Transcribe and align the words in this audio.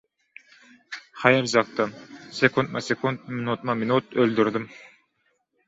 Haýaljakdan, 1.23 1.93
sekuntma-sekunt, 2.39 3.29
minutma-minut 3.37 4.21
öldürdim. 4.27 4.69